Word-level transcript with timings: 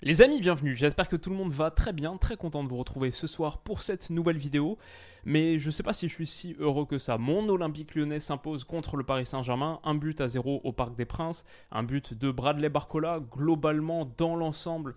Les 0.00 0.22
amis, 0.22 0.38
bienvenue. 0.38 0.76
J'espère 0.76 1.08
que 1.08 1.16
tout 1.16 1.28
le 1.28 1.34
monde 1.34 1.50
va 1.50 1.72
très 1.72 1.92
bien, 1.92 2.16
très 2.18 2.36
content 2.36 2.62
de 2.62 2.68
vous 2.68 2.76
retrouver 2.76 3.10
ce 3.10 3.26
soir 3.26 3.58
pour 3.58 3.82
cette 3.82 4.10
nouvelle 4.10 4.36
vidéo. 4.36 4.78
Mais 5.24 5.58
je 5.58 5.72
sais 5.72 5.82
pas 5.82 5.92
si 5.92 6.06
je 6.06 6.14
suis 6.14 6.26
si 6.28 6.54
heureux 6.60 6.86
que 6.86 7.00
ça. 7.00 7.18
Mon 7.18 7.48
Olympique 7.48 7.96
lyonnais 7.96 8.20
s'impose 8.20 8.62
contre 8.62 8.96
le 8.96 9.02
Paris 9.02 9.26
Saint-Germain, 9.26 9.80
un 9.82 9.96
but 9.96 10.20
à 10.20 10.28
zéro 10.28 10.60
au 10.62 10.70
Parc 10.70 10.94
des 10.94 11.04
Princes, 11.04 11.44
un 11.72 11.82
but 11.82 12.14
de 12.14 12.30
Bradley 12.30 12.68
Barcola. 12.68 13.18
Globalement, 13.18 14.08
dans 14.16 14.36
l'ensemble, 14.36 14.94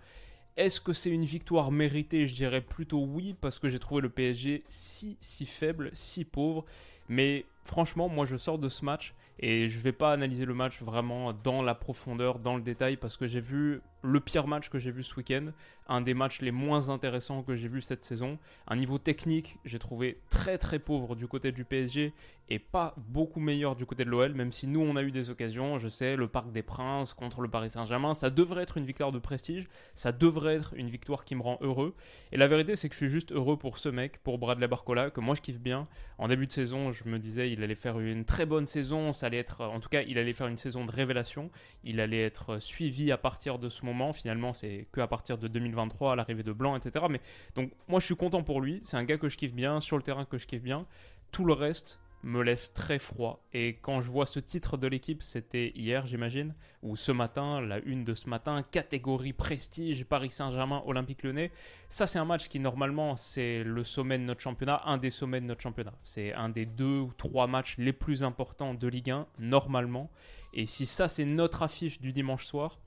est-ce 0.55 0.79
que 0.79 0.93
c'est 0.93 1.09
une 1.09 1.25
victoire 1.25 1.71
méritée? 1.71 2.27
Je 2.27 2.35
dirais 2.35 2.61
plutôt 2.61 3.03
oui, 3.03 3.33
parce 3.41 3.57
que 3.57 3.69
j'ai 3.69 3.79
trouvé 3.79 4.03
le 4.03 4.09
PSG 4.09 4.63
si, 4.67 5.17
si 5.19 5.47
faible, 5.47 5.89
si 5.93 6.25
pauvre. 6.25 6.63
Mais 7.09 7.45
franchement, 7.63 8.07
moi 8.07 8.27
je 8.27 8.37
sors 8.37 8.59
de 8.59 8.69
ce 8.69 8.85
match 8.85 9.15
et 9.39 9.67
je 9.67 9.79
vais 9.79 9.93
pas 9.93 10.13
analyser 10.13 10.45
le 10.45 10.53
match 10.53 10.79
vraiment 10.79 11.33
dans 11.33 11.63
la 11.63 11.73
profondeur, 11.73 12.37
dans 12.37 12.55
le 12.55 12.61
détail, 12.61 12.97
parce 12.97 13.17
que 13.17 13.25
j'ai 13.25 13.39
vu 13.39 13.81
le 14.01 14.19
pire 14.19 14.47
match 14.47 14.69
que 14.69 14.79
j'ai 14.79 14.91
vu 14.91 15.03
ce 15.03 15.15
week-end, 15.15 15.51
un 15.87 16.01
des 16.01 16.13
matchs 16.13 16.41
les 16.41 16.51
moins 16.51 16.89
intéressants 16.89 17.43
que 17.43 17.55
j'ai 17.55 17.67
vu 17.67 17.81
cette 17.81 18.05
saison. 18.05 18.39
Un 18.67 18.75
niveau 18.75 18.97
technique, 18.97 19.57
j'ai 19.65 19.79
trouvé 19.79 20.19
très 20.29 20.57
très 20.57 20.79
pauvre 20.79 21.15
du 21.15 21.27
côté 21.27 21.51
du 21.51 21.65
PSG 21.65 22.13
et 22.49 22.59
pas 22.59 22.95
beaucoup 22.97 23.39
meilleur 23.39 23.75
du 23.75 23.85
côté 23.85 24.03
de 24.03 24.09
l'OL, 24.09 24.33
même 24.33 24.51
si 24.51 24.67
nous 24.67 24.81
on 24.81 24.95
a 24.95 25.03
eu 25.03 25.11
des 25.11 25.29
occasions. 25.29 25.77
Je 25.77 25.87
sais, 25.87 26.15
le 26.15 26.27
Parc 26.27 26.51
des 26.51 26.63
Princes 26.63 27.13
contre 27.13 27.41
le 27.41 27.49
Paris 27.49 27.69
Saint-Germain, 27.69 28.13
ça 28.13 28.29
devrait 28.29 28.63
être 28.63 28.77
une 28.77 28.85
victoire 28.85 29.11
de 29.11 29.19
prestige, 29.19 29.67
ça 29.95 30.11
devrait 30.11 30.55
être 30.55 30.73
une 30.75 30.89
victoire 30.89 31.23
qui 31.23 31.35
me 31.35 31.41
rend 31.41 31.57
heureux. 31.61 31.95
Et 32.31 32.37
la 32.37 32.47
vérité, 32.47 32.75
c'est 32.75 32.89
que 32.89 32.95
je 32.95 32.99
suis 32.99 33.09
juste 33.09 33.31
heureux 33.31 33.57
pour 33.57 33.77
ce 33.77 33.89
mec, 33.89 34.17
pour 34.23 34.37
Bradley 34.37 34.67
Barcola, 34.67 35.11
que 35.11 35.21
moi 35.21 35.35
je 35.35 35.41
kiffe 35.41 35.61
bien. 35.61 35.87
En 36.17 36.27
début 36.27 36.47
de 36.47 36.51
saison, 36.51 36.91
je 36.91 37.05
me 37.05 37.19
disais 37.19 37.51
il 37.51 37.63
allait 37.63 37.75
faire 37.75 37.99
une 37.99 38.25
très 38.25 38.45
bonne 38.45 38.67
saison, 38.67 39.11
en 39.11 39.79
tout 39.79 39.89
cas, 39.89 40.01
il 40.01 40.17
allait 40.17 40.33
faire 40.33 40.47
une 40.47 40.57
saison 40.57 40.85
de 40.85 40.91
révélation, 40.91 41.51
il 41.83 41.99
allait 41.99 42.23
être 42.23 42.59
suivi 42.59 43.11
à 43.11 43.17
partir 43.17 43.59
de 43.59 43.69
ce 43.69 43.85
moment 43.85 43.90
Finalement, 44.13 44.53
c'est 44.53 44.87
que 44.91 45.01
à 45.01 45.07
partir 45.07 45.37
de 45.37 45.47
2023, 45.47 46.13
à 46.13 46.15
l'arrivée 46.15 46.43
de 46.43 46.53
Blanc, 46.53 46.75
etc. 46.75 47.05
Mais 47.09 47.21
donc, 47.55 47.71
moi, 47.87 47.99
je 47.99 48.05
suis 48.05 48.15
content 48.15 48.43
pour 48.43 48.61
lui. 48.61 48.81
C'est 48.83 48.97
un 48.97 49.03
gars 49.03 49.17
que 49.17 49.29
je 49.29 49.37
kiffe 49.37 49.53
bien, 49.53 49.79
sur 49.79 49.97
le 49.97 50.03
terrain 50.03 50.25
que 50.25 50.37
je 50.37 50.47
kiffe 50.47 50.63
bien. 50.63 50.85
Tout 51.31 51.45
le 51.45 51.53
reste 51.53 51.99
me 52.23 52.41
laisse 52.41 52.73
très 52.73 52.99
froid. 52.99 53.43
Et 53.53 53.77
quand 53.81 54.01
je 54.01 54.09
vois 54.09 54.25
ce 54.25 54.39
titre 54.39 54.77
de 54.77 54.87
l'équipe, 54.87 55.23
c'était 55.23 55.71
hier, 55.75 56.05
j'imagine, 56.05 56.53
ou 56.83 56.95
ce 56.95 57.11
matin, 57.11 57.61
la 57.61 57.79
une 57.79 58.03
de 58.03 58.13
ce 58.13 58.29
matin, 58.29 58.63
catégorie 58.63 59.33
prestige, 59.33 60.05
Paris 60.05 60.31
Saint-Germain, 60.31 60.83
Olympique 60.85 61.23
Lyonnais. 61.23 61.51
Ça, 61.89 62.07
c'est 62.07 62.19
un 62.19 62.25
match 62.25 62.47
qui, 62.47 62.59
normalement, 62.59 63.15
c'est 63.15 63.63
le 63.63 63.83
sommet 63.83 64.17
de 64.17 64.23
notre 64.23 64.41
championnat, 64.41 64.81
un 64.85 64.97
des 64.97 65.11
sommets 65.11 65.41
de 65.41 65.45
notre 65.45 65.61
championnat. 65.61 65.93
C'est 66.03 66.33
un 66.33 66.49
des 66.49 66.65
deux 66.65 66.99
ou 66.99 67.11
trois 67.17 67.47
matchs 67.47 67.75
les 67.77 67.93
plus 67.93 68.23
importants 68.23 68.73
de 68.73 68.87
Ligue 68.87 69.11
1, 69.11 69.27
normalement. 69.39 70.09
Et 70.53 70.65
si 70.65 70.85
ça, 70.85 71.07
c'est 71.07 71.25
notre 71.25 71.63
affiche 71.63 71.99
du 71.99 72.11
dimanche 72.11 72.45
soir, 72.45 72.79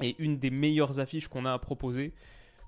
et 0.00 0.16
une 0.18 0.38
des 0.38 0.50
meilleures 0.50 1.00
affiches 1.00 1.28
qu'on 1.28 1.44
a 1.44 1.52
à 1.52 1.58
proposer. 1.58 2.12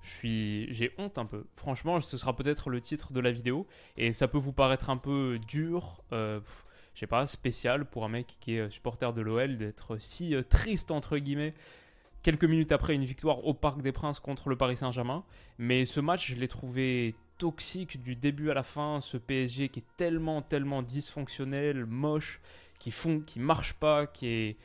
Je 0.01 0.09
suis, 0.09 0.73
j'ai 0.73 0.91
honte 0.97 1.17
un 1.17 1.25
peu. 1.25 1.45
Franchement, 1.55 1.99
ce 1.99 2.17
sera 2.17 2.35
peut-être 2.35 2.69
le 2.69 2.81
titre 2.81 3.13
de 3.13 3.19
la 3.19 3.31
vidéo 3.31 3.67
et 3.97 4.13
ça 4.13 4.27
peut 4.27 4.39
vous 4.39 4.53
paraître 4.53 4.89
un 4.89 4.97
peu 4.97 5.39
dur, 5.47 6.03
euh, 6.11 6.39
je 6.95 7.01
sais 7.01 7.07
pas, 7.07 7.27
spécial 7.27 7.85
pour 7.85 8.03
un 8.03 8.09
mec 8.09 8.37
qui 8.39 8.55
est 8.55 8.69
supporter 8.71 9.13
de 9.13 9.21
l'OL 9.21 9.57
d'être 9.57 9.97
si 9.99 10.33
euh, 10.33 10.41
triste 10.41 10.89
entre 10.89 11.17
guillemets 11.17 11.53
quelques 12.23 12.43
minutes 12.43 12.71
après 12.71 12.95
une 12.95 13.05
victoire 13.05 13.45
au 13.45 13.53
Parc 13.53 13.81
des 13.81 13.91
Princes 13.91 14.19
contre 14.19 14.49
le 14.49 14.55
Paris 14.55 14.77
Saint-Germain. 14.77 15.23
Mais 15.57 15.85
ce 15.85 15.99
match, 15.99 16.33
je 16.33 16.39
l'ai 16.39 16.47
trouvé 16.47 17.15
toxique 17.37 18.01
du 18.01 18.15
début 18.15 18.51
à 18.51 18.53
la 18.53 18.63
fin. 18.63 18.99
Ce 19.01 19.17
PSG 19.17 19.69
qui 19.69 19.79
est 19.79 19.97
tellement, 19.97 20.41
tellement 20.41 20.83
dysfonctionnel, 20.83 21.85
moche, 21.85 22.41
qui 22.79 22.91
font, 22.91 23.19
qui 23.19 23.39
marche 23.39 23.73
pas, 23.73 24.07
qui 24.07 24.27
est 24.27 24.57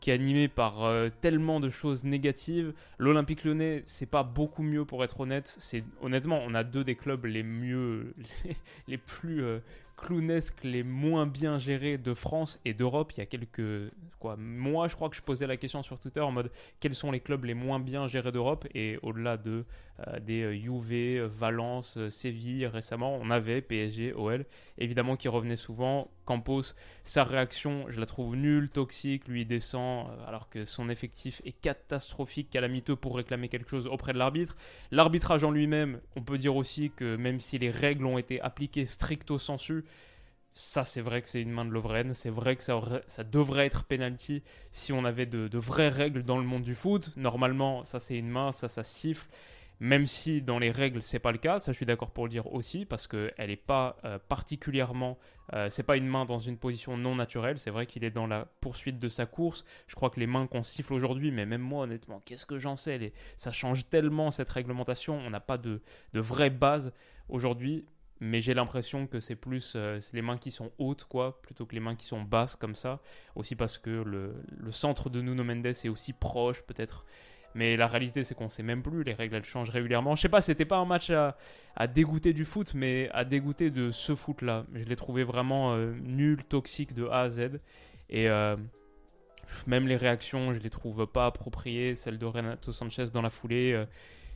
qui 0.00 0.10
est 0.10 0.14
animé 0.14 0.48
par 0.48 0.84
euh, 0.84 1.08
tellement 1.20 1.60
de 1.60 1.70
choses 1.70 2.04
négatives. 2.04 2.72
L'Olympique 2.98 3.44
Lyonnais, 3.44 3.82
c'est 3.86 4.06
pas 4.06 4.22
beaucoup 4.22 4.62
mieux 4.62 4.84
pour 4.84 5.02
être 5.04 5.20
honnête. 5.20 5.52
C'est 5.58 5.84
honnêtement, 6.00 6.40
on 6.44 6.54
a 6.54 6.64
deux 6.64 6.84
des 6.84 6.94
clubs 6.94 7.24
les 7.24 7.42
mieux, 7.42 8.14
les, 8.88 8.98
plus 8.98 9.42
euh, 9.42 9.58
clownesques, 9.98 10.62
les 10.62 10.82
moins 10.82 11.26
bien 11.26 11.58
gérés 11.58 11.98
de 11.98 12.14
France 12.14 12.60
et 12.64 12.72
d'Europe. 12.72 13.12
Il 13.16 13.18
y 13.18 13.22
a 13.22 13.26
quelques 13.26 13.90
quoi, 14.18 14.36
moi, 14.36 14.88
je 14.88 14.94
crois 14.94 15.08
que 15.08 15.16
je 15.16 15.22
posais 15.22 15.46
la 15.46 15.56
question 15.56 15.82
sur 15.82 15.98
Twitter 15.98 16.20
en 16.20 16.32
mode 16.32 16.50
quels 16.80 16.94
sont 16.94 17.10
les 17.10 17.20
clubs 17.20 17.44
les 17.44 17.54
moins 17.54 17.80
bien 17.80 18.06
gérés 18.06 18.32
d'Europe? 18.32 18.66
Et 18.74 18.98
au-delà 19.02 19.36
de 19.36 19.64
euh, 20.06 20.20
des 20.20 20.42
euh, 20.42 20.52
Juve, 20.52 21.24
Valence, 21.26 21.96
euh, 21.96 22.10
Séville 22.10 22.66
récemment, 22.66 23.18
on 23.20 23.30
avait 23.30 23.60
PSG, 23.60 24.12
OL, 24.14 24.44
évidemment 24.78 25.16
qui 25.16 25.28
revenait 25.28 25.56
souvent. 25.56 26.08
Campos, 26.24 26.74
sa 27.04 27.24
réaction, 27.24 27.86
je 27.88 27.98
la 27.98 28.06
trouve 28.06 28.36
nulle, 28.36 28.68
toxique, 28.68 29.26
lui 29.28 29.46
descend 29.46 30.06
alors 30.26 30.50
que 30.50 30.66
son 30.66 30.90
effectif 30.90 31.40
est 31.46 31.58
catastrophique, 31.58 32.50
calamiteux 32.50 32.96
pour 32.96 33.16
réclamer 33.16 33.48
quelque 33.48 33.70
chose 33.70 33.86
auprès 33.86 34.12
de 34.12 34.18
l'arbitre. 34.18 34.54
L'arbitrage 34.90 35.42
en 35.42 35.50
lui-même, 35.50 36.00
on 36.16 36.22
peut 36.22 36.36
dire 36.36 36.54
aussi 36.54 36.90
que 36.90 37.16
même 37.16 37.40
si 37.40 37.58
les 37.58 37.70
règles 37.70 38.04
ont 38.04 38.18
été 38.18 38.42
appliquées 38.42 38.84
stricto 38.84 39.38
sensu, 39.38 39.84
ça, 40.52 40.84
c'est 40.84 41.00
vrai 41.00 41.22
que 41.22 41.28
c'est 41.28 41.40
une 41.40 41.52
main 41.52 41.64
de 41.64 41.70
Lovren. 41.70 42.14
C'est 42.14 42.30
vrai 42.30 42.56
que 42.56 42.62
ça, 42.62 42.80
devrait 43.24 43.66
être 43.66 43.84
penalty 43.84 44.42
si 44.70 44.92
on 44.92 45.04
avait 45.04 45.26
de, 45.26 45.58
vraies 45.58 45.88
règles 45.88 46.24
dans 46.24 46.38
le 46.38 46.44
monde 46.44 46.62
du 46.62 46.74
foot. 46.74 47.12
Normalement, 47.16 47.84
ça, 47.84 48.00
c'est 48.00 48.16
une 48.16 48.28
main, 48.28 48.52
ça, 48.52 48.68
ça 48.68 48.82
siffle. 48.82 49.28
Même 49.80 50.08
si 50.08 50.42
dans 50.42 50.58
les 50.58 50.72
règles, 50.72 51.02
c'est 51.04 51.20
pas 51.20 51.30
le 51.30 51.38
cas. 51.38 51.60
Ça, 51.60 51.70
je 51.70 51.76
suis 51.76 51.86
d'accord 51.86 52.10
pour 52.10 52.24
le 52.24 52.30
dire 52.30 52.52
aussi 52.52 52.84
parce 52.84 53.06
qu'elle 53.06 53.32
n'est 53.38 53.54
pas 53.54 53.96
euh, 54.04 54.18
particulièrement. 54.28 55.16
Euh, 55.52 55.70
c'est 55.70 55.84
pas 55.84 55.96
une 55.96 56.08
main 56.08 56.24
dans 56.24 56.40
une 56.40 56.58
position 56.58 56.96
non 56.96 57.14
naturelle. 57.14 57.58
C'est 57.58 57.70
vrai 57.70 57.86
qu'il 57.86 58.02
est 58.02 58.10
dans 58.10 58.26
la 58.26 58.46
poursuite 58.60 58.98
de 58.98 59.08
sa 59.08 59.26
course. 59.26 59.64
Je 59.86 59.94
crois 59.94 60.10
que 60.10 60.18
les 60.18 60.26
mains 60.26 60.48
qu'on 60.48 60.64
siffle 60.64 60.92
aujourd'hui, 60.92 61.30
mais 61.30 61.46
même 61.46 61.60
moi, 61.60 61.84
honnêtement, 61.84 62.20
qu'est-ce 62.24 62.44
que 62.44 62.58
j'en 62.58 62.74
sais. 62.74 63.12
Ça 63.36 63.52
change 63.52 63.88
tellement 63.88 64.32
cette 64.32 64.50
réglementation. 64.50 65.16
On 65.24 65.30
n'a 65.30 65.40
pas 65.40 65.58
de, 65.58 65.80
de 66.12 66.20
vraie 66.20 66.50
base 66.50 66.92
aujourd'hui 67.28 67.86
mais 68.20 68.40
j'ai 68.40 68.54
l'impression 68.54 69.06
que 69.06 69.20
c'est 69.20 69.36
plus 69.36 69.74
euh, 69.76 70.00
les 70.12 70.22
mains 70.22 70.38
qui 70.38 70.50
sont 70.50 70.72
hautes 70.78 71.04
quoi 71.04 71.40
plutôt 71.42 71.66
que 71.66 71.74
les 71.74 71.80
mains 71.80 71.94
qui 71.94 72.06
sont 72.06 72.22
basses 72.22 72.56
comme 72.56 72.74
ça. 72.74 73.00
Aussi 73.34 73.54
parce 73.54 73.78
que 73.78 73.90
le, 73.90 74.34
centre 74.70 75.10
de 75.10 75.20
Nuno 75.20 75.44
Mendes 75.44 75.66
est 75.66 75.88
aussi 75.88 76.12
proche 76.12 76.62
peut-être. 76.62 77.04
Mais 77.54 77.76
la 77.76 77.86
réalité 77.86 78.24
c'est 78.24 78.34
qu'on 78.34 78.48
sait 78.48 78.62
même 78.62 78.82
plus 78.82 79.04
les 79.04 79.14
règles 79.14 79.36
elles 79.36 79.44
changent 79.44 79.70
régulièrement. 79.70 80.16
Je 80.16 80.22
sais 80.22 80.28
pas 80.28 80.40
c'était 80.40 80.64
pas 80.64 80.78
un 80.78 80.84
match 80.84 81.10
à, 81.10 81.36
dégoûter 81.86 82.32
du 82.32 82.44
foot 82.44 82.74
mais 82.74 83.08
à 83.12 83.24
dégoûter 83.24 83.70
de 83.70 83.90
ce 83.90 84.14
foot 84.14 84.42
là 84.42 84.64
je 84.74 84.84
l'ai 84.84 84.96
trouvé 84.96 85.24
vraiment 85.24 85.74
euh, 85.74 85.94
nul 86.02 86.42
toxique 86.44 86.94
de 86.94 87.06
A 87.06 87.22
à 87.22 87.30
Z. 87.30 87.60
Et 88.10 88.28
euh, 88.28 88.56
même 89.66 89.86
les 89.86 89.96
réactions 89.96 90.52
je 90.52 90.60
les 90.60 90.70
trouve 90.70 91.06
pas 91.06 91.26
appropriées. 91.26 91.94
Celle 91.94 92.18
de 92.18 92.26
Renato 92.26 92.72
Sanchez 92.72 93.06
dans 93.12 93.22
la 93.22 93.30
foulée 93.30 93.84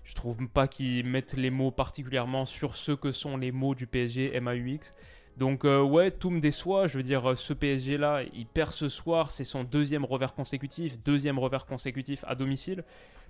je 0.05 0.15
trouve 0.15 0.49
pas 0.49 0.69
qu'ils 0.69 1.07
mettent 1.07 1.35
les 1.35 1.51
mots 1.51 1.71
particulièrement 1.71 2.45
sur 2.45 2.77
ce 2.77 2.93
que 2.93 3.13
sont 3.13 3.37
les 3.37 3.53
mots 3.53 3.75
du 3.75 3.87
PSG 3.87 4.39
MAUX. 4.41 4.95
Donc 5.37 5.65
euh, 5.65 5.83
ouais, 5.83 6.11
tout 6.11 6.31
me 6.31 6.41
déçoit. 6.41 6.87
Je 6.87 6.97
veux 6.97 7.03
dire, 7.03 7.31
euh, 7.31 7.35
ce 7.37 7.53
PSG 7.53 7.97
là, 7.97 8.23
il 8.35 8.47
perd 8.47 8.73
ce 8.73 8.89
soir, 8.89 9.31
c'est 9.31 9.45
son 9.45 9.65
deuxième 9.65 10.05
revers 10.05 10.35
consécutif, 10.35 10.99
deuxième 11.03 11.39
revers 11.39 11.67
consécutif 11.67 12.25
à 12.27 12.35
domicile. 12.35 12.85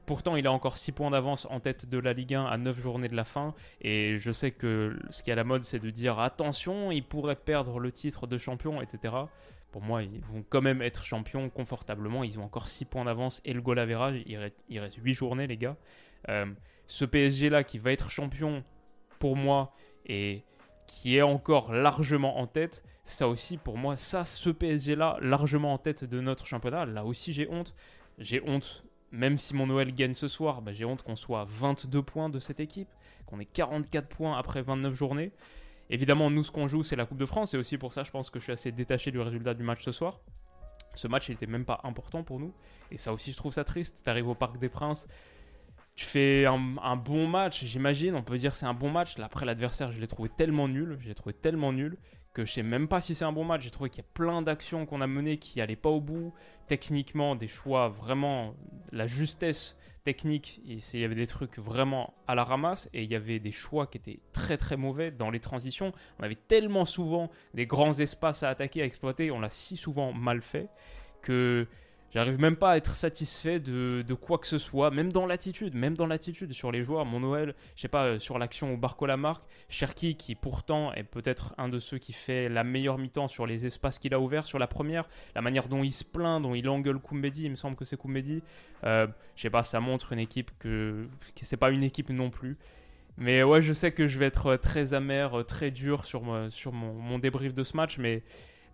Pourtant, 0.04 0.34
il 0.34 0.48
a 0.48 0.52
encore 0.52 0.78
6 0.78 0.92
points 0.92 1.10
d'avance 1.10 1.46
en 1.48 1.60
tête 1.60 1.88
de 1.88 1.96
la 1.96 2.12
Ligue 2.12 2.34
1 2.34 2.44
à 2.46 2.58
9 2.58 2.80
journées 2.80 3.06
de 3.06 3.14
la 3.14 3.22
fin. 3.22 3.54
Et 3.82 4.16
je 4.18 4.32
sais 4.32 4.50
que 4.50 4.98
ce 5.10 5.22
qui 5.22 5.30
est 5.30 5.32
à 5.32 5.36
la 5.36 5.44
mode, 5.44 5.62
c'est 5.62 5.78
de 5.78 5.90
dire 5.90 6.18
attention, 6.18 6.90
il 6.90 7.04
pourrait 7.04 7.36
perdre 7.36 7.78
le 7.78 7.92
titre 7.92 8.26
de 8.26 8.36
champion, 8.36 8.82
etc. 8.82 9.14
Pour 9.70 9.80
moi, 9.80 10.02
ils 10.02 10.20
vont 10.20 10.44
quand 10.48 10.60
même 10.60 10.82
être 10.82 11.04
champions 11.04 11.48
confortablement. 11.50 12.25
Ils 12.25 12.40
ont 12.40 12.44
encore 12.44 12.66
6 12.66 12.86
points 12.86 13.04
d'avance 13.04 13.40
et 13.44 13.52
le 13.52 13.62
goal 13.62 13.78
average. 13.78 14.22
Il 14.26 14.38
reste, 14.38 14.56
il 14.68 14.80
reste 14.80 14.98
8 15.00 15.14
journées, 15.14 15.46
les 15.46 15.56
gars. 15.56 15.76
Euh, 16.28 16.46
ce 16.86 17.04
PSG-là 17.04 17.64
qui 17.64 17.78
va 17.78 17.92
être 17.92 18.10
champion 18.10 18.62
pour 19.19 19.36
moi 19.36 19.74
et 20.06 20.42
qui 20.86 21.16
est 21.16 21.22
encore 21.22 21.72
largement 21.72 22.38
en 22.38 22.46
tête, 22.46 22.84
ça 23.04 23.28
aussi 23.28 23.56
pour 23.56 23.78
moi, 23.78 23.96
ça, 23.96 24.24
ce 24.24 24.50
PSG-là, 24.50 25.16
largement 25.20 25.72
en 25.72 25.78
tête 25.78 26.04
de 26.04 26.20
notre 26.20 26.46
championnat, 26.46 26.84
là 26.84 27.04
aussi 27.04 27.32
j'ai 27.32 27.48
honte. 27.48 27.74
J'ai 28.19 28.42
honte, 28.46 28.84
même 29.10 29.38
si 29.38 29.54
mon 29.54 29.66
Noël 29.66 29.94
gagne 29.94 30.14
ce 30.14 30.28
soir, 30.28 30.60
bah, 30.60 30.72
j'ai 30.72 30.84
honte 30.84 31.02
qu'on 31.02 31.16
soit 31.16 31.46
22 31.48 32.02
points 32.02 32.28
de 32.28 32.38
cette 32.38 32.60
équipe, 32.60 32.88
qu'on 33.26 33.40
ait 33.40 33.46
44 33.46 34.08
points 34.08 34.38
après 34.38 34.62
29 34.62 34.94
journées. 34.94 35.32
Évidemment, 35.90 36.30
nous, 36.30 36.44
ce 36.44 36.50
qu'on 36.50 36.66
joue, 36.66 36.82
c'est 36.82 36.96
la 36.96 37.06
Coupe 37.06 37.18
de 37.18 37.26
France, 37.26 37.54
et 37.54 37.58
aussi 37.58 37.78
pour 37.78 37.92
ça, 37.92 38.04
je 38.04 38.10
pense 38.10 38.30
que 38.30 38.38
je 38.38 38.44
suis 38.44 38.52
assez 38.52 38.72
détaché 38.72 39.10
du 39.10 39.20
résultat 39.20 39.54
du 39.54 39.62
match 39.62 39.82
ce 39.82 39.92
soir. 39.92 40.20
Ce 40.94 41.08
match 41.08 41.28
n'était 41.30 41.46
même 41.46 41.64
pas 41.64 41.80
important 41.84 42.22
pour 42.22 42.38
nous. 42.38 42.52
Et 42.90 42.96
ça 42.96 43.12
aussi, 43.12 43.32
je 43.32 43.36
trouve 43.36 43.52
ça 43.52 43.64
triste. 43.64 44.02
Tu 44.04 44.10
arrives 44.10 44.28
au 44.28 44.34
Parc 44.34 44.58
des 44.58 44.68
Princes, 44.68 45.08
tu 45.94 46.04
fais 46.06 46.46
un, 46.46 46.96
bon 46.96 47.26
match, 47.26 47.64
j'imagine. 47.64 48.14
On 48.14 48.22
peut 48.22 48.38
dire 48.38 48.56
c'est 48.56 48.66
un 48.66 48.74
bon 48.74 48.90
match. 48.90 49.18
après, 49.18 49.44
l'adversaire, 49.44 49.92
je 49.92 50.00
l'ai 50.00 50.06
trouvé 50.06 50.28
tellement 50.28 50.68
nul. 50.68 50.96
Je 51.00 51.08
l'ai 51.08 51.14
trouvé 51.14 51.34
tellement 51.34 51.72
nul 51.72 51.96
que 52.32 52.46
je 52.46 52.52
sais 52.52 52.62
même 52.62 52.88
pas 52.88 53.00
si 53.00 53.14
c'est 53.14 53.24
un 53.24 53.32
bon 53.32 53.44
match. 53.44 53.62
J'ai 53.62 53.70
trouvé 53.70 53.90
qu'il 53.90 54.02
y 54.02 54.06
a 54.06 54.10
plein 54.14 54.40
d'actions 54.42 54.86
qu'on 54.86 55.00
a 55.00 55.06
menées 55.06 55.36
qui 55.36 55.58
n'allaient 55.58 55.76
pas 55.76 55.90
au 55.90 56.00
bout. 56.00 56.32
Techniquement, 56.66 57.36
des 57.36 57.46
choix 57.46 57.88
vraiment, 57.88 58.54
la 58.90 59.06
justesse 59.06 59.76
technique. 60.02 60.60
Il 60.64 61.00
y 61.00 61.04
avait 61.04 61.14
des 61.14 61.26
trucs 61.26 61.58
vraiment 61.58 62.14
à 62.26 62.34
la 62.34 62.44
ramasse 62.44 62.88
et 62.92 63.02
il 63.02 63.10
y 63.10 63.14
avait 63.14 63.38
des 63.38 63.52
choix 63.52 63.86
qui 63.86 63.98
étaient 63.98 64.20
très 64.32 64.56
très 64.56 64.76
mauvais 64.76 65.10
dans 65.10 65.30
les 65.30 65.40
transitions. 65.40 65.92
On 66.18 66.22
avait 66.22 66.38
tellement 66.48 66.84
souvent 66.84 67.30
des 67.54 67.66
grands 67.66 67.98
espaces 67.98 68.42
à 68.42 68.48
attaquer, 68.48 68.82
à 68.82 68.84
exploiter. 68.84 69.30
On 69.30 69.40
l'a 69.40 69.50
si 69.50 69.76
souvent 69.76 70.12
mal 70.12 70.42
fait 70.42 70.68
que 71.20 71.68
J'arrive 72.12 72.38
même 72.38 72.56
pas 72.56 72.73
à 72.73 72.76
être 72.76 72.94
satisfait 72.94 73.59
de, 73.59 74.14
quoi 74.14 74.37
que 74.37 74.47
ce 74.47 74.59
soit, 74.59 74.91
même 74.91 75.12
dans 75.12 75.25
l'attitude, 75.25 75.75
même 75.75 75.97
dans 75.97 76.06
l'attitude 76.06 76.53
sur 76.53 76.70
les 76.70 76.82
joueurs. 76.82 77.06
Mon 77.06 77.20
Noël, 77.20 77.55
je 77.75 77.81
sais 77.81 77.88
pas, 77.88 78.05
euh, 78.05 78.19
sur 78.19 78.38
l'action 78.38 78.75
au 78.75 78.76
Barco 78.76 79.06
Lamarck, 79.06 79.43
Cherki 79.70 80.14
qui 80.17 80.35
pourtant 80.35 80.93
est 80.93 81.05
peut-être 81.05 81.55
un 81.56 81.70
de 81.70 81.79
ceux 81.79 81.97
qui 81.97 82.12
fait 82.12 82.50
la 82.50 82.64
meilleure 82.64 82.99
mi-temps 82.99 83.29
sur 83.29 83.47
les 83.47 83.64
espaces 83.64 83.99
qu'il 83.99 84.12
a 84.12 84.20
ouverts 84.20 84.44
sur 84.44 84.59
la 84.59 84.67
première, 84.67 85.09
la 85.35 85.41
manière 85.41 85.69
dont 85.69 85.82
il 85.82 85.91
se 85.91 86.05
plaint, 86.05 86.43
dont 86.43 86.55
il 86.55 86.69
engueule 86.69 86.99
Koumbedi, 86.99 87.44
il 87.44 87.50
me 87.50 87.56
semble 87.56 87.76
que 87.76 87.87
c'est 87.87 87.97
Koumbedi. 87.97 88.43
Euh, 88.85 89.06
je 89.35 89.43
sais 89.43 89.50
pas, 89.50 89.62
ça 89.62 89.81
montre 89.81 90.12
une 90.12 90.19
équipe 90.19 90.50
que, 90.59 91.09
c'est 91.41 91.56
pas 91.56 91.70
une 91.70 91.82
équipe 91.82 92.11
non 92.11 92.29
plus. 92.29 92.59
Mais 93.17 93.43
ouais, 93.43 93.62
je 93.62 93.73
sais 93.73 93.91
que 93.93 94.06
je 94.06 94.19
vais 94.19 94.26
être 94.26 94.56
très 94.56 94.93
amer, 94.93 95.44
très 95.47 95.70
dur 95.70 96.05
sur, 96.05 96.23
sur 96.50 96.73
mon, 96.73 96.93
mon 96.93 97.19
débrief 97.19 97.55
de 97.55 97.62
ce 97.62 97.76
match, 97.76 97.97
mais 97.99 98.23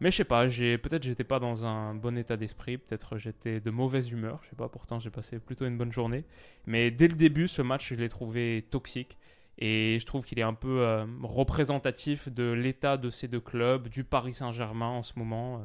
mais 0.00 0.10
je 0.10 0.16
sais 0.18 0.24
pas, 0.24 0.48
j'ai 0.48 0.78
peut-être 0.78 1.02
j'étais 1.02 1.24
pas 1.24 1.38
dans 1.38 1.64
un 1.64 1.94
bon 1.94 2.16
état 2.16 2.36
d'esprit, 2.36 2.78
peut-être 2.78 3.18
j'étais 3.18 3.60
de 3.60 3.70
mauvaise 3.70 4.10
humeur, 4.10 4.40
je 4.44 4.50
sais 4.50 4.56
pas, 4.56 4.68
pourtant 4.68 5.00
j'ai 5.00 5.10
passé 5.10 5.38
plutôt 5.38 5.66
une 5.66 5.76
bonne 5.76 5.92
journée. 5.92 6.24
Mais 6.66 6.90
dès 6.90 7.08
le 7.08 7.14
début, 7.14 7.48
ce 7.48 7.62
match, 7.62 7.88
je 7.88 7.94
l'ai 7.94 8.08
trouvé 8.08 8.66
toxique. 8.70 9.16
Et 9.60 9.98
je 10.00 10.06
trouve 10.06 10.24
qu'il 10.24 10.38
est 10.38 10.42
un 10.42 10.54
peu 10.54 10.82
euh, 10.82 11.04
représentatif 11.22 12.28
de 12.28 12.52
l'état 12.52 12.96
de 12.96 13.10
ces 13.10 13.26
deux 13.26 13.40
clubs, 13.40 13.88
du 13.88 14.04
Paris 14.04 14.32
Saint-Germain 14.32 14.86
en 14.86 15.02
ce 15.02 15.14
moment, 15.16 15.56
euh, 15.56 15.64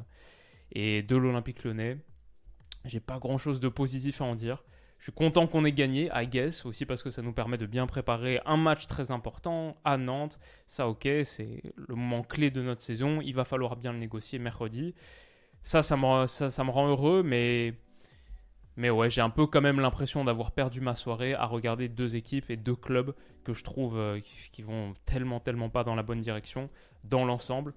et 0.72 1.02
de 1.02 1.14
l'Olympique 1.14 1.62
lyonnais. 1.62 1.98
J'ai 2.84 2.98
pas 2.98 3.18
grand 3.18 3.38
chose 3.38 3.60
de 3.60 3.68
positif 3.68 4.20
à 4.20 4.24
en 4.24 4.34
dire. 4.34 4.64
Je 4.98 5.04
suis 5.04 5.12
content 5.12 5.46
qu'on 5.46 5.64
ait 5.64 5.72
gagné, 5.72 6.10
I 6.14 6.26
guess, 6.26 6.64
aussi 6.64 6.86
parce 6.86 7.02
que 7.02 7.10
ça 7.10 7.20
nous 7.20 7.32
permet 7.32 7.58
de 7.58 7.66
bien 7.66 7.86
préparer 7.86 8.40
un 8.46 8.56
match 8.56 8.86
très 8.86 9.10
important 9.10 9.76
à 9.84 9.98
Nantes. 9.98 10.38
Ça, 10.66 10.88
ok, 10.88 11.06
c'est 11.24 11.62
le 11.76 11.94
moment 11.94 12.22
clé 12.22 12.50
de 12.50 12.62
notre 12.62 12.80
saison. 12.80 13.20
Il 13.20 13.34
va 13.34 13.44
falloir 13.44 13.76
bien 13.76 13.92
le 13.92 13.98
négocier 13.98 14.38
mercredi. 14.38 14.94
Ça, 15.62 15.82
ça 15.82 15.96
me, 15.96 16.70
rend 16.70 16.88
heureux, 16.88 17.22
mais, 17.22 17.74
mais 18.76 18.90
ouais, 18.90 19.10
j'ai 19.10 19.20
un 19.20 19.30
peu 19.30 19.46
quand 19.46 19.60
même 19.60 19.80
l'impression 19.80 20.24
d'avoir 20.24 20.52
perdu 20.52 20.80
ma 20.80 20.94
soirée 20.94 21.34
à 21.34 21.44
regarder 21.46 21.88
deux 21.88 22.16
équipes 22.16 22.50
et 22.50 22.56
deux 22.56 22.76
clubs 22.76 23.14
que 23.44 23.52
je 23.52 23.62
trouve 23.62 23.98
euh, 23.98 24.20
qui 24.52 24.62
vont 24.62 24.94
tellement, 25.04 25.40
tellement 25.40 25.68
pas 25.68 25.84
dans 25.84 25.94
la 25.94 26.02
bonne 26.02 26.20
direction 26.20 26.70
dans 27.02 27.24
l'ensemble. 27.24 27.74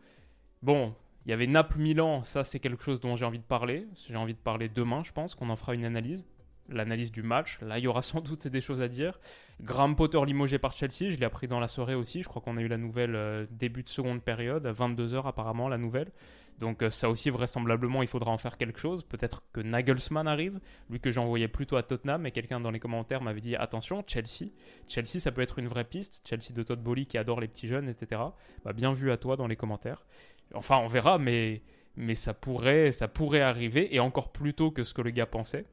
Bon, 0.61 0.95
il 1.25 1.31
y 1.31 1.33
avait 1.33 1.47
Naples-Milan, 1.47 2.23
ça 2.23 2.45
c'est 2.45 2.59
quelque 2.59 2.83
chose 2.83 3.01
dont 3.01 3.17
j'ai 3.17 3.25
envie 3.25 3.39
de 3.39 3.43
parler. 3.43 3.85
J'ai 4.07 4.15
envie 4.15 4.33
de 4.33 4.39
parler 4.39 4.69
demain, 4.69 5.03
je 5.03 5.11
pense, 5.11 5.35
qu'on 5.35 5.49
en 5.49 5.57
fera 5.57 5.73
une 5.73 5.83
analyse 5.83 6.25
l'analyse 6.69 7.11
du 7.11 7.23
match. 7.23 7.59
Là, 7.61 7.79
il 7.79 7.83
y 7.83 7.87
aura 7.87 8.01
sans 8.01 8.21
doute 8.21 8.47
des 8.47 8.61
choses 8.61 8.81
à 8.81 8.87
dire. 8.87 9.19
Graham 9.61 9.95
Potter 9.95 10.19
limogé 10.25 10.59
par 10.59 10.73
Chelsea, 10.73 11.09
je 11.11 11.17
l'ai 11.17 11.25
appris 11.25 11.47
dans 11.47 11.59
la 11.59 11.67
soirée 11.67 11.95
aussi. 11.95 12.21
Je 12.21 12.27
crois 12.27 12.41
qu'on 12.41 12.57
a 12.57 12.61
eu 12.61 12.67
la 12.67 12.77
nouvelle 12.77 13.15
euh, 13.15 13.45
début 13.51 13.83
de 13.83 13.89
seconde 13.89 14.21
période, 14.21 14.65
à 14.65 14.71
22h 14.71 15.27
apparemment, 15.27 15.67
la 15.67 15.77
nouvelle. 15.77 16.11
Donc 16.59 16.81
euh, 16.81 16.89
ça 16.89 17.09
aussi, 17.09 17.29
vraisemblablement, 17.29 18.01
il 18.01 18.07
faudra 18.07 18.31
en 18.31 18.37
faire 18.37 18.57
quelque 18.57 18.79
chose. 18.79 19.03
Peut-être 19.03 19.43
que 19.53 19.61
Nagelsmann 19.61 20.27
arrive, 20.27 20.59
lui 20.89 20.99
que 20.99 21.11
j'envoyais 21.11 21.47
plutôt 21.47 21.75
à 21.75 21.83
Tottenham, 21.83 22.25
et 22.25 22.31
quelqu'un 22.31 22.59
dans 22.59 22.71
les 22.71 22.79
commentaires 22.79 23.21
m'avait 23.21 23.41
dit 23.41 23.55
attention, 23.55 24.03
Chelsea, 24.07 24.51
Chelsea, 24.87 25.19
ça 25.19 25.31
peut 25.31 25.41
être 25.41 25.59
une 25.59 25.67
vraie 25.67 25.83
piste. 25.83 26.27
Chelsea 26.27 26.53
de 26.53 26.63
Todd 26.63 26.81
Bowley 26.81 27.05
qui 27.05 27.17
adore 27.17 27.39
les 27.39 27.47
petits 27.47 27.67
jeunes, 27.67 27.89
etc. 27.89 28.21
Bah, 28.63 28.73
bien 28.73 28.91
vu 28.91 29.11
à 29.11 29.17
toi 29.17 29.37
dans 29.37 29.47
les 29.47 29.55
commentaires. 29.55 30.05
Enfin, 30.53 30.77
on 30.77 30.87
verra, 30.87 31.17
mais 31.17 31.61
mais 31.99 32.13
ça 32.13 32.35
pourrait, 32.35 32.91
ça 32.91 33.07
pourrait 33.07 33.41
arriver, 33.41 33.95
et 33.95 33.99
encore 33.99 34.31
plus 34.31 34.53
tôt 34.53 34.69
que 34.69 34.83
ce 34.83 34.93
que 34.93 35.01
le 35.01 35.09
gars 35.09 35.25
pensait 35.25 35.65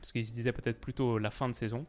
parce 0.00 0.12
qu'il 0.12 0.26
se 0.26 0.32
disait 0.32 0.52
peut-être 0.52 0.80
plutôt 0.80 1.18
la 1.18 1.30
fin 1.30 1.48
de 1.48 1.54
saison. 1.54 1.86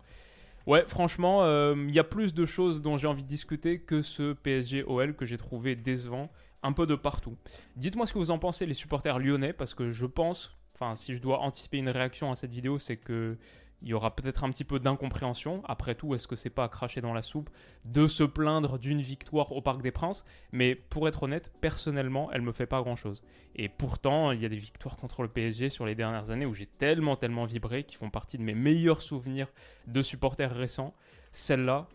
Ouais, 0.68 0.84
franchement, 0.88 1.44
euh, 1.44 1.76
il 1.88 1.94
y 1.94 2.00
a 2.00 2.04
plus 2.04 2.34
de 2.34 2.46
choses 2.46 2.82
dont 2.82 2.98
j'ai 2.98 3.08
envie 3.08 3.24
de 3.24 3.28
discuter 3.28 3.80
que 3.80 4.02
ce 4.02 4.34
PSG-OL 4.34 5.16
que 5.16 5.26
j'ai 5.26 5.38
trouvé 5.38 5.76
décevant 5.76 6.30
un 6.64 6.72
peu 6.72 6.86
de 6.86 6.96
partout. 6.96 7.36
Dites-moi 7.76 8.06
ce 8.06 8.14
que 8.14 8.20
vous 8.20 8.32
en 8.32 8.38
pensez, 8.38 8.66
les 8.66 8.76
supporters 8.76 9.18
lyonnais, 9.18 9.54
parce 9.54 9.74
que 9.74 9.90
je 9.90 10.06
pense, 10.06 10.56
enfin, 10.76 10.96
si 10.96 11.16
je 11.16 11.22
dois 11.22 11.40
anticiper 11.40 11.80
une 11.80 11.90
réaction 11.90 12.32
à 12.32 12.36
cette 12.36 12.52
vidéo, 12.52 12.78
c'est 12.78 12.98
que 12.98 13.38
il 13.82 13.90
y 13.90 13.94
aura 13.94 14.16
peut-être 14.16 14.44
un 14.44 14.52
petit 14.52 14.64
peu 14.64 14.80
d'incompréhension. 14.80 15.64
Après 15.66 15.96
tout, 15.96 16.14
est-ce 16.14 16.28
que 16.28 16.36
c'est 16.36 16.50
pas 16.50 16.66
à 16.66 16.70
cracher 16.70 17.02
dans 17.02 17.14
la 17.14 17.22
soupe 17.22 17.50
de 17.86 18.08
se 18.08 18.24
plaindre 18.24 18.78
d'une 18.78 19.02
victoire 19.02 19.52
au 19.52 19.62
Parc 19.62 19.82
des 19.82 19.92
Princes? 19.92 20.24
Mais 20.52 20.76
pour 20.76 21.08
être 21.08 21.24
honnête, 21.24 21.52
personnellement, 21.62 22.32
elle 22.32 22.42
me 22.42 22.52
fait 22.52 22.68
pas 22.68 22.82
grand-chose. 22.82 23.24
Et 23.56 23.70
pourtant, 23.70 24.32
il 24.32 24.42
y 24.42 24.46
a 24.46 24.50
des 24.50 24.58
victoires 24.58 24.98
contre 24.98 25.24
le 25.24 25.30
PSG 25.30 25.70
sur 25.70 25.86
les 25.86 25.96
dernières 25.96 26.30
années 26.30 26.46
où 26.46 26.54
j'ai 26.54 26.68
tellement, 26.68 27.16
tellement 27.16 27.46
vibré, 27.46 27.84
qui 27.84 27.96
font 27.96 28.10
partie 28.10 28.38
de 28.38 28.44
mes 28.44 28.56
meilleurs 28.56 29.02
souvenirs 29.02 29.52
de 29.88 30.02
supporters 30.02 30.54
récents. 30.54 30.94
Celle-là, 31.32 31.88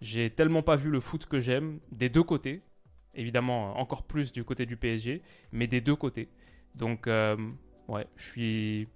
j'ai 0.00 0.30
tellement 0.30 0.62
pas 0.62 0.76
vu 0.76 0.90
le 0.90 1.00
foot 1.00 1.26
que 1.26 1.40
j'aime 1.40 1.80
des 1.90 2.10
deux 2.10 2.22
côtés. 2.22 2.62
Évidemment, 3.14 3.78
encore 3.78 4.02
plus 4.02 4.30
du 4.30 4.44
côté 4.44 4.66
du 4.66 4.76
PSG, 4.76 5.22
mais 5.52 5.66
des 5.66 5.80
deux 5.80 5.96
côtés. 5.96 6.28
Donc, 6.74 7.06
euh, 7.06 7.36
ouais, 7.88 8.06
je 8.16 8.24
suis 8.24 8.88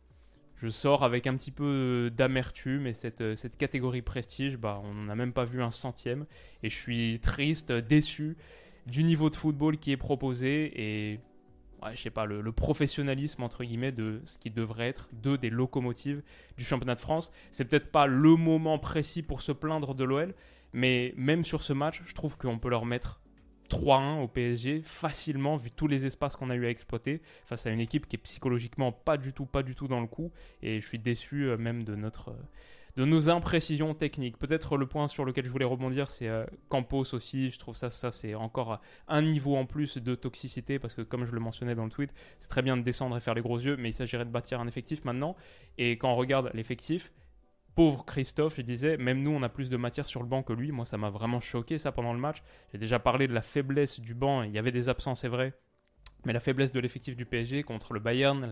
je 0.56 0.68
sors 0.68 1.04
avec 1.04 1.26
un 1.26 1.34
petit 1.34 1.50
peu 1.50 2.10
d'amertume 2.16 2.86
et 2.86 2.92
cette, 2.92 3.20
euh, 3.20 3.36
cette 3.36 3.56
catégorie 3.56 4.02
prestige, 4.02 4.56
bah, 4.56 4.80
on 4.84 4.94
n'a 4.94 5.14
même 5.14 5.32
pas 5.32 5.44
vu 5.44 5.62
un 5.62 5.70
centième. 5.70 6.26
Et 6.62 6.70
je 6.70 6.76
suis 6.76 7.20
triste, 7.20 7.72
déçu 7.72 8.36
du 8.86 9.02
niveau 9.02 9.30
de 9.30 9.36
football 9.36 9.78
qui 9.78 9.92
est 9.92 9.96
proposé 9.96 10.72
et 10.76 11.20
je 11.92 12.00
sais 12.00 12.10
pas, 12.10 12.24
le, 12.24 12.50
professionnalisme 12.52 13.42
entre 13.42 13.64
guillemets 13.64 13.92
de 13.92 14.22
ce 14.24 14.38
qui 14.38 14.50
devrait 14.50 14.88
être 14.88 15.08
deux 15.12 15.36
des 15.36 15.50
locomotives 15.50 16.22
du 16.56 16.64
championnat 16.64 16.94
de 16.94 17.00
France. 17.00 17.30
C'est 17.50 17.66
peut-être 17.66 17.90
pas 17.90 18.06
le 18.06 18.36
moment 18.36 18.78
précis 18.78 19.22
pour 19.22 19.42
se 19.42 19.52
plaindre 19.52 19.94
de 19.94 20.04
l'OL, 20.04 20.34
mais 20.72 21.12
même 21.16 21.44
sur 21.44 21.62
ce 21.62 21.72
match, 21.72 22.02
je 22.06 22.14
trouve 22.14 22.38
qu'on 22.38 22.58
peut 22.58 22.70
leur 22.70 22.86
mettre 22.86 23.20
3-1 23.74 24.22
au 24.22 24.28
PSG 24.28 24.82
facilement 24.82 25.56
vu 25.56 25.70
tous 25.70 25.88
les 25.88 26.06
espaces 26.06 26.36
qu'on 26.36 26.50
a 26.50 26.54
eu 26.54 26.66
à 26.66 26.70
exploiter 26.70 27.20
face 27.46 27.66
à 27.66 27.70
une 27.70 27.80
équipe 27.80 28.06
qui 28.06 28.16
est 28.16 28.18
psychologiquement 28.18 28.92
pas 28.92 29.16
du 29.16 29.32
tout 29.32 29.46
pas 29.46 29.64
du 29.64 29.74
tout 29.74 29.88
dans 29.88 30.00
le 30.00 30.06
coup 30.06 30.30
et 30.62 30.80
je 30.80 30.86
suis 30.86 30.98
déçu 30.98 31.46
euh, 31.46 31.56
même 31.56 31.82
de 31.82 31.96
notre 31.96 32.30
euh, 32.30 32.42
de 32.96 33.04
nos 33.04 33.28
imprécisions 33.28 33.92
techniques. 33.92 34.38
Peut-être 34.38 34.76
le 34.76 34.86
point 34.86 35.08
sur 35.08 35.24
lequel 35.24 35.44
je 35.44 35.50
voulais 35.50 35.64
rebondir, 35.64 36.08
c'est 36.08 36.28
euh, 36.28 36.44
Campos 36.68 37.12
aussi. 37.12 37.50
Je 37.50 37.58
trouve 37.58 37.74
ça, 37.74 37.90
ça 37.90 38.12
c'est 38.12 38.36
encore 38.36 38.80
un 39.08 39.20
niveau 39.20 39.56
en 39.56 39.66
plus 39.66 39.98
de 39.98 40.14
toxicité 40.14 40.78
parce 40.78 40.94
que, 40.94 41.02
comme 41.02 41.24
je 41.24 41.32
le 41.32 41.40
mentionnais 41.40 41.74
dans 41.74 41.84
le 41.84 41.90
tweet, 41.90 42.14
c'est 42.38 42.46
très 42.46 42.62
bien 42.62 42.76
de 42.76 42.82
descendre 42.82 43.16
et 43.16 43.20
faire 43.20 43.34
les 43.34 43.42
gros 43.42 43.58
yeux, 43.58 43.76
mais 43.76 43.88
il 43.88 43.94
s'agirait 43.94 44.24
de 44.24 44.30
bâtir 44.30 44.60
un 44.60 44.68
effectif 44.68 45.04
maintenant. 45.04 45.34
Et 45.76 45.98
quand 45.98 46.12
on 46.12 46.16
regarde 46.16 46.52
l'effectif, 46.54 47.12
pauvre 47.74 48.04
Christophe, 48.04 48.56
je 48.56 48.62
disais, 48.62 48.96
même 48.96 49.22
nous, 49.22 49.30
on 49.30 49.42
a 49.42 49.48
plus 49.48 49.70
de 49.70 49.76
matière 49.76 50.06
sur 50.06 50.22
le 50.22 50.28
banc 50.28 50.42
que 50.42 50.52
lui. 50.52 50.70
Moi, 50.72 50.84
ça 50.84 50.96
m'a 50.96 51.10
vraiment 51.10 51.40
choqué, 51.40 51.78
ça, 51.78 51.92
pendant 51.92 52.12
le 52.12 52.20
match. 52.20 52.42
J'ai 52.72 52.78
déjà 52.78 52.98
parlé 52.98 53.26
de 53.26 53.32
la 53.32 53.42
faiblesse 53.42 54.00
du 54.00 54.14
banc. 54.14 54.42
Il 54.42 54.52
y 54.52 54.58
avait 54.58 54.72
des 54.72 54.88
absences, 54.88 55.20
c'est 55.20 55.28
vrai. 55.28 55.54
Mais 56.24 56.32
la 56.32 56.40
faiblesse 56.40 56.72
de 56.72 56.80
l'effectif 56.80 57.16
du 57.16 57.26
PSG 57.26 57.64
contre 57.64 57.92
le 57.92 58.00
Bayern, 58.00 58.48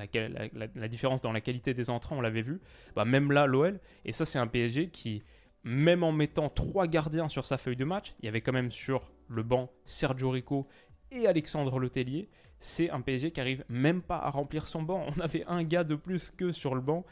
la, 0.74 0.88
différence 0.88 1.20
dans 1.20 1.32
la 1.32 1.40
qualité 1.40 1.72
des 1.72 1.88
entrants, 1.88 2.16
on 2.16 2.20
l'avait 2.20 2.42
vu. 2.42 2.60
Bah, 2.94 3.04
même 3.04 3.32
là, 3.32 3.46
l'OL. 3.46 3.80
Et 4.04 4.12
ça, 4.12 4.24
c'est 4.24 4.38
un 4.38 4.46
PSG 4.46 4.88
qui, 4.90 5.22
même 5.64 6.02
en 6.02 6.12
mettant 6.12 6.48
trois 6.50 6.86
gardiens 6.86 7.28
sur 7.28 7.46
sa 7.46 7.56
feuille 7.56 7.76
de 7.76 7.84
match, 7.84 8.14
il 8.20 8.26
y 8.26 8.28
avait 8.28 8.42
quand 8.42 8.52
même 8.52 8.70
sur 8.70 9.10
le 9.28 9.42
banc 9.42 9.70
Sergio 9.86 10.30
Rico 10.30 10.66
et 11.10 11.26
Alexandre 11.26 11.78
Letellier. 11.78 12.28
C'est 12.58 12.90
un 12.90 13.00
PSG 13.00 13.32
qui 13.32 13.40
arrive 13.40 13.64
même 13.68 14.02
pas 14.02 14.18
à 14.18 14.30
remplir 14.30 14.68
son 14.68 14.82
banc. 14.82 15.06
On 15.16 15.20
avait 15.20 15.44
un 15.46 15.64
gars 15.64 15.84
de 15.84 15.94
plus 15.94 16.30
que 16.30 16.52
sur 16.52 16.74
le 16.74 16.80
banc 16.80 17.04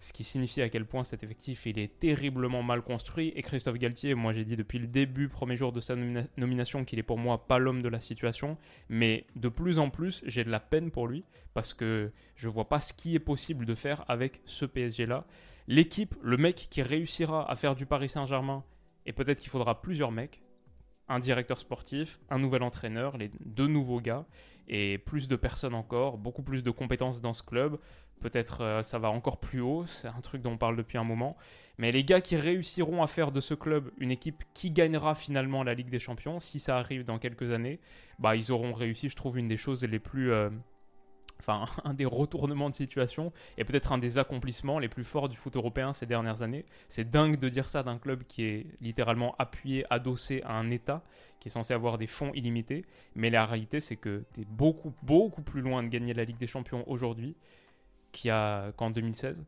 ce 0.00 0.12
qui 0.12 0.24
signifie 0.24 0.62
à 0.62 0.68
quel 0.68 0.84
point 0.84 1.04
cet 1.04 1.22
effectif 1.22 1.66
il 1.66 1.78
est 1.78 1.98
terriblement 1.98 2.62
mal 2.62 2.82
construit. 2.82 3.32
Et 3.36 3.42
Christophe 3.42 3.78
Galtier, 3.78 4.14
moi 4.14 4.32
j'ai 4.32 4.44
dit 4.44 4.56
depuis 4.56 4.78
le 4.78 4.86
début, 4.86 5.28
premier 5.28 5.56
jour 5.56 5.72
de 5.72 5.80
sa 5.80 5.94
nomination, 6.36 6.84
qu'il 6.84 6.98
est 6.98 7.04
pour 7.04 7.18
moi 7.18 7.46
pas 7.46 7.58
l'homme 7.58 7.82
de 7.82 7.88
la 7.88 8.00
situation, 8.00 8.56
mais 8.88 9.26
de 9.36 9.48
plus 9.48 9.78
en 9.78 9.90
plus 9.90 10.22
j'ai 10.26 10.44
de 10.44 10.50
la 10.50 10.60
peine 10.60 10.90
pour 10.90 11.06
lui 11.06 11.24
parce 11.54 11.74
que 11.74 12.12
je 12.36 12.48
vois 12.48 12.68
pas 12.68 12.80
ce 12.80 12.92
qui 12.92 13.14
est 13.14 13.20
possible 13.20 13.66
de 13.66 13.74
faire 13.74 14.04
avec 14.08 14.40
ce 14.44 14.64
PSG 14.64 15.06
là. 15.06 15.24
L'équipe, 15.66 16.14
le 16.22 16.36
mec 16.36 16.68
qui 16.70 16.80
réussira 16.80 17.50
à 17.50 17.54
faire 17.54 17.74
du 17.74 17.84
Paris 17.84 18.08
Saint-Germain, 18.08 18.64
et 19.04 19.12
peut-être 19.12 19.40
qu'il 19.40 19.50
faudra 19.50 19.82
plusieurs 19.82 20.12
mecs, 20.12 20.40
un 21.08 21.18
directeur 21.18 21.58
sportif, 21.58 22.20
un 22.30 22.38
nouvel 22.38 22.62
entraîneur, 22.62 23.16
les 23.16 23.30
deux 23.40 23.66
nouveaux 23.66 24.00
gars, 24.00 24.26
et 24.68 24.98
plus 24.98 25.28
de 25.28 25.36
personnes 25.36 25.74
encore, 25.74 26.18
beaucoup 26.18 26.42
plus 26.42 26.62
de 26.62 26.70
compétences 26.70 27.20
dans 27.20 27.32
ce 27.32 27.42
club. 27.42 27.78
Peut-être 28.20 28.62
euh, 28.62 28.82
ça 28.82 28.98
va 28.98 29.10
encore 29.10 29.38
plus 29.38 29.60
haut, 29.60 29.86
c'est 29.86 30.08
un 30.08 30.20
truc 30.20 30.42
dont 30.42 30.52
on 30.52 30.58
parle 30.58 30.76
depuis 30.76 30.98
un 30.98 31.04
moment. 31.04 31.36
Mais 31.78 31.92
les 31.92 32.04
gars 32.04 32.20
qui 32.20 32.36
réussiront 32.36 33.02
à 33.02 33.06
faire 33.06 33.30
de 33.30 33.40
ce 33.40 33.54
club 33.54 33.90
une 33.98 34.10
équipe 34.10 34.42
qui 34.54 34.70
gagnera 34.70 35.14
finalement 35.14 35.62
la 35.62 35.74
Ligue 35.74 35.90
des 35.90 36.00
Champions, 36.00 36.40
si 36.40 36.58
ça 36.58 36.78
arrive 36.78 37.04
dans 37.04 37.18
quelques 37.18 37.52
années, 37.52 37.80
bah 38.18 38.34
ils 38.34 38.50
auront 38.50 38.72
réussi, 38.72 39.08
je 39.08 39.16
trouve, 39.16 39.38
une 39.38 39.48
des 39.48 39.56
choses 39.56 39.84
les 39.84 40.00
plus, 40.00 40.32
euh, 40.32 40.50
enfin 41.40 41.64
un 41.84 41.94
des 41.94 42.04
retournements 42.04 42.68
de 42.68 42.74
situation 42.74 43.32
et 43.56 43.64
peut-être 43.64 43.92
un 43.92 43.98
des 43.98 44.18
accomplissements 44.18 44.78
les 44.78 44.88
plus 44.88 45.04
forts 45.04 45.28
du 45.28 45.36
foot 45.36 45.56
européen 45.56 45.92
ces 45.92 46.06
dernières 46.06 46.42
années. 46.42 46.64
C'est 46.88 47.10
dingue 47.10 47.38
de 47.38 47.48
dire 47.48 47.68
ça 47.68 47.82
d'un 47.82 47.98
club 47.98 48.24
qui 48.24 48.44
est 48.44 48.66
littéralement 48.80 49.34
appuyé, 49.38 49.84
adossé 49.90 50.42
à 50.44 50.54
un 50.54 50.70
État 50.70 51.02
qui 51.40 51.48
est 51.48 51.52
censé 51.52 51.72
avoir 51.72 51.98
des 51.98 52.08
fonds 52.08 52.32
illimités, 52.34 52.84
mais 53.14 53.30
la 53.30 53.46
réalité 53.46 53.80
c'est 53.80 53.96
que 53.96 54.24
tu 54.34 54.40
es 54.40 54.44
beaucoup 54.44 54.92
beaucoup 55.02 55.42
plus 55.42 55.60
loin 55.60 55.82
de 55.82 55.88
gagner 55.88 56.14
la 56.14 56.24
Ligue 56.24 56.38
des 56.38 56.46
Champions 56.46 56.84
aujourd'hui 56.88 57.36
qu'en 58.12 58.90
2016. 58.90 59.44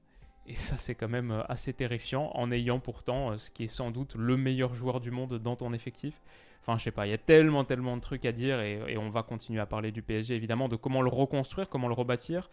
Et 0.47 0.57
ça, 0.57 0.77
c'est 0.77 0.95
quand 0.95 1.09
même 1.09 1.31
euh, 1.31 1.43
assez 1.49 1.73
terrifiant 1.73 2.31
en 2.35 2.51
ayant 2.51 2.81
pourtant 2.81 3.31
euh, 3.33 3.37
ce 3.37 3.51
qui 3.51 3.65
est 3.65 3.69
sans 3.69 3.91
doute 3.91 4.15
le 4.17 4.37
meilleur 4.37 4.75
joueur 4.75 5.01
du 5.01 5.11
monde 5.11 5.39
dans 5.39 5.57
ton 5.57 5.73
effectif. 5.73 6.21
Enfin, 6.61 6.77
je 6.77 6.85
sais 6.85 6.91
pas, 6.91 7.07
il 7.07 7.11
y 7.11 7.15
a 7.15 7.19
tellement, 7.19 7.65
tellement 7.65 7.97
de 7.97 8.03
trucs 8.03 8.25
à 8.27 8.33
dire 8.33 8.61
et, 8.61 8.99
on 8.99 9.09
va 9.09 9.23
continuer 9.23 9.61
à 9.61 9.67
parler 9.67 9.93
du 9.93 10.03
PSG 10.03 10.35
évidemment, 10.35 10.69
de 10.69 10.77
comment 10.77 11.01
le 11.01 11.09
reconstruire, 11.09 11.71
comment 11.71 11.89
le 11.89 11.95
rebâtir, 11.95 12.51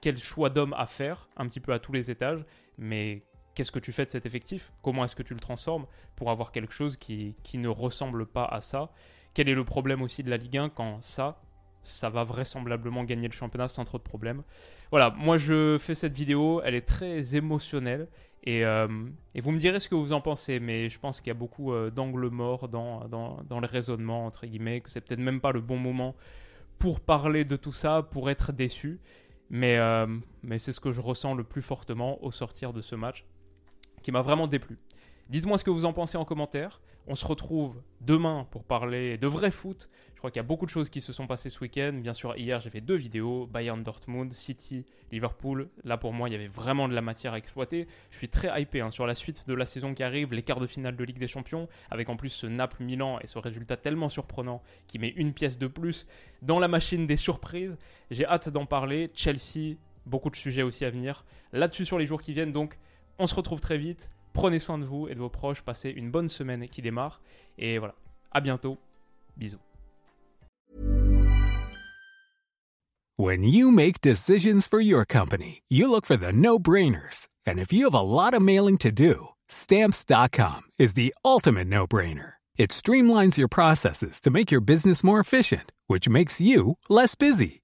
quel 0.00 0.16
choix 0.16 0.50
d'homme 0.50 0.74
à 0.76 0.86
faire, 0.86 1.28
un 1.36 1.46
petit 1.46 1.60
peu 1.60 1.72
à 1.72 1.78
tous 1.78 1.92
les 1.92 2.10
étages, 2.10 2.44
mais 2.78 3.22
qu'est-ce 3.54 3.70
que 3.70 3.78
tu 3.78 3.92
fais 3.92 4.04
de 4.04 4.10
cet 4.10 4.26
effectif? 4.26 4.72
Comment 4.82 5.04
est-ce 5.04 5.14
que 5.14 5.22
tu 5.22 5.34
le 5.34 5.40
transformes 5.40 5.86
pour 6.16 6.32
avoir 6.32 6.50
quelque 6.50 6.72
chose 6.72 6.96
qui, 6.96 7.36
qui 7.44 7.58
ne 7.58 7.68
ressemble 7.68 8.26
pas 8.26 8.44
à 8.44 8.60
ça? 8.60 8.90
Quel 9.34 9.48
est 9.48 9.54
le 9.54 9.64
problème 9.64 10.02
aussi 10.02 10.24
de 10.24 10.30
la 10.30 10.36
Ligue 10.36 10.58
1 10.58 10.70
quand 10.70 10.98
ça, 11.02 11.40
ça 11.84 12.10
va 12.10 12.24
vraisemblablement 12.24 13.04
gagner 13.04 13.28
le 13.28 13.32
championnat 13.32 13.68
sans 13.68 13.84
trop 13.84 13.98
de 13.98 14.02
problèmes. 14.02 14.42
Voilà, 14.90 15.10
moi 15.10 15.36
je 15.36 15.76
fais 15.78 15.94
cette 15.94 16.16
vidéo, 16.16 16.60
elle 16.64 16.74
est 16.74 16.86
très 16.86 17.36
émotionnelle 17.36 18.08
et, 18.44 18.64
euh, 18.64 18.88
et 19.34 19.40
vous 19.40 19.52
me 19.52 19.58
direz 19.58 19.80
ce 19.80 19.88
que 19.88 19.94
vous 19.94 20.12
en 20.12 20.20
pensez, 20.20 20.60
mais 20.60 20.90
je 20.90 20.98
pense 20.98 21.20
qu'il 21.20 21.28
y 21.28 21.30
a 21.30 21.34
beaucoup 21.34 21.72
euh, 21.72 21.90
d'angles 21.90 22.28
morts 22.28 22.68
dans, 22.68 23.08
dans, 23.08 23.42
dans, 23.48 23.58
le 23.58 23.66
raisonnement, 23.66 24.26
entre 24.26 24.46
guillemets, 24.46 24.82
que 24.82 24.90
c'est 24.90 25.00
peut-être 25.00 25.20
même 25.20 25.40
pas 25.40 25.50
le 25.50 25.62
bon 25.62 25.78
moment 25.78 26.14
pour 26.78 27.00
parler 27.00 27.46
de 27.46 27.56
tout 27.56 27.72
ça, 27.72 28.02
pour 28.02 28.28
être 28.28 28.52
déçu, 28.52 29.00
mais, 29.48 29.78
euh, 29.78 30.06
mais 30.42 30.58
c'est 30.58 30.72
ce 30.72 30.80
que 30.80 30.92
je 30.92 31.00
ressens 31.00 31.34
le 31.34 31.42
plus 31.42 31.62
fortement 31.62 32.22
au 32.22 32.30
sortir 32.30 32.74
de 32.74 32.82
ce 32.82 32.94
match, 32.94 33.24
qui 34.02 34.12
m'a 34.12 34.20
vraiment 34.20 34.46
déplu. 34.46 34.78
Dites-moi 35.30 35.56
ce 35.56 35.64
que 35.64 35.70
vous 35.70 35.86
en 35.86 35.92
pensez 35.92 36.18
en 36.18 36.24
commentaire. 36.24 36.82
On 37.06 37.14
se 37.14 37.26
retrouve 37.26 37.82
demain 38.00 38.46
pour 38.50 38.64
parler 38.64 39.16
de 39.16 39.26
vrai 39.26 39.50
foot. 39.50 39.88
Je 40.14 40.18
crois 40.18 40.30
qu'il 40.30 40.38
y 40.38 40.44
a 40.44 40.46
beaucoup 40.46 40.66
de 40.66 40.70
choses 40.70 40.90
qui 40.90 41.00
se 41.00 41.12
sont 41.12 41.26
passées 41.26 41.48
ce 41.50 41.60
week-end. 41.60 41.92
Bien 41.94 42.12
sûr, 42.12 42.36
hier, 42.36 42.60
j'ai 42.60 42.70
fait 42.70 42.80
deux 42.82 42.94
vidéos 42.94 43.46
Bayern 43.46 43.82
Dortmund, 43.82 44.32
City, 44.32 44.84
Liverpool. 45.12 45.68
Là, 45.82 45.96
pour 45.96 46.12
moi, 46.12 46.28
il 46.28 46.32
y 46.32 46.34
avait 46.34 46.46
vraiment 46.46 46.88
de 46.88 46.94
la 46.94 47.00
matière 47.00 47.32
à 47.32 47.38
exploiter. 47.38 47.86
Je 48.10 48.18
suis 48.18 48.28
très 48.28 48.60
hypé 48.60 48.82
hein, 48.82 48.90
sur 48.90 49.06
la 49.06 49.14
suite 49.14 49.46
de 49.48 49.54
la 49.54 49.64
saison 49.66 49.94
qui 49.94 50.02
arrive, 50.02 50.34
les 50.34 50.42
quarts 50.42 50.60
de 50.60 50.66
finale 50.66 50.96
de 50.96 51.04
Ligue 51.04 51.18
des 51.18 51.28
Champions, 51.28 51.68
avec 51.90 52.10
en 52.10 52.16
plus 52.16 52.30
ce 52.30 52.46
Naples-Milan 52.46 53.18
et 53.20 53.26
ce 53.26 53.38
résultat 53.38 53.76
tellement 53.76 54.10
surprenant 54.10 54.62
qui 54.86 54.98
met 54.98 55.08
une 55.08 55.32
pièce 55.32 55.58
de 55.58 55.66
plus 55.66 56.06
dans 56.42 56.58
la 56.58 56.68
machine 56.68 57.06
des 57.06 57.16
surprises. 57.16 57.78
J'ai 58.10 58.26
hâte 58.26 58.50
d'en 58.50 58.66
parler. 58.66 59.10
Chelsea, 59.14 59.76
beaucoup 60.04 60.30
de 60.30 60.36
sujets 60.36 60.62
aussi 60.62 60.84
à 60.84 60.90
venir 60.90 61.24
là-dessus 61.52 61.86
sur 61.86 61.98
les 61.98 62.06
jours 62.06 62.20
qui 62.20 62.32
viennent. 62.34 62.52
Donc, 62.52 62.78
on 63.18 63.26
se 63.26 63.34
retrouve 63.34 63.60
très 63.60 63.78
vite. 63.78 64.10
Prenez 64.34 64.58
soin 64.58 64.78
de 64.78 64.84
vous 64.84 65.08
et 65.08 65.14
de 65.14 65.20
vos 65.20 65.30
proches. 65.30 65.62
Passez 65.62 65.88
une 65.90 66.10
bonne 66.10 66.28
semaine 66.28 66.68
qui 66.68 66.82
démarre. 66.82 67.22
Et 67.56 67.78
voilà. 67.78 67.94
À 68.30 68.40
bientôt. 68.40 68.76
Bisous. 69.36 69.58
When 73.16 73.44
you 73.44 73.70
make 73.70 74.00
decisions 74.00 74.66
for 74.66 74.80
your 74.80 75.04
company, 75.04 75.62
you 75.68 75.88
look 75.88 76.04
for 76.04 76.16
the 76.16 76.32
no-brainers. 76.32 77.28
And 77.46 77.60
if 77.60 77.72
you 77.72 77.84
have 77.84 77.94
a 77.94 78.00
lot 78.00 78.34
of 78.34 78.42
mailing 78.42 78.76
to 78.78 78.90
do, 78.90 79.28
stamps.com 79.48 80.62
is 80.80 80.94
the 80.94 81.14
ultimate 81.24 81.68
no-brainer. 81.68 82.34
It 82.56 82.70
streamlines 82.70 83.36
your 83.36 83.48
processes 83.48 84.20
to 84.22 84.30
make 84.30 84.50
your 84.50 84.60
business 84.60 85.04
more 85.04 85.20
efficient, 85.20 85.70
which 85.86 86.08
makes 86.08 86.40
you 86.40 86.76
less 86.88 87.14
busy. 87.14 87.63